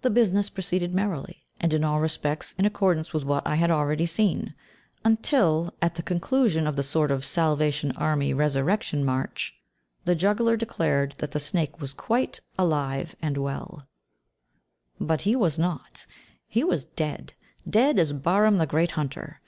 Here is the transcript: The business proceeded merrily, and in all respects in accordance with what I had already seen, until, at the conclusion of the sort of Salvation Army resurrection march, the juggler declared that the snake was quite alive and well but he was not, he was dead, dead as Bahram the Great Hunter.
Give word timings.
The 0.00 0.10
business 0.10 0.50
proceeded 0.50 0.92
merrily, 0.92 1.44
and 1.60 1.72
in 1.72 1.84
all 1.84 2.00
respects 2.00 2.52
in 2.58 2.64
accordance 2.66 3.14
with 3.14 3.22
what 3.24 3.46
I 3.46 3.54
had 3.54 3.70
already 3.70 4.06
seen, 4.06 4.54
until, 5.04 5.72
at 5.80 5.94
the 5.94 6.02
conclusion 6.02 6.66
of 6.66 6.74
the 6.74 6.82
sort 6.82 7.12
of 7.12 7.24
Salvation 7.24 7.92
Army 7.92 8.34
resurrection 8.34 9.04
march, 9.04 9.54
the 10.04 10.16
juggler 10.16 10.56
declared 10.56 11.14
that 11.18 11.30
the 11.30 11.38
snake 11.38 11.80
was 11.80 11.92
quite 11.94 12.40
alive 12.58 13.14
and 13.22 13.38
well 13.38 13.86
but 15.00 15.22
he 15.22 15.36
was 15.36 15.60
not, 15.60 16.08
he 16.48 16.64
was 16.64 16.84
dead, 16.84 17.34
dead 17.70 18.00
as 18.00 18.12
Bahram 18.12 18.58
the 18.58 18.66
Great 18.66 18.90
Hunter. 18.98 19.38